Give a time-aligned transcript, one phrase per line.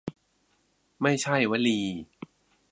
[1.01, 1.79] ไม่ใช่วลี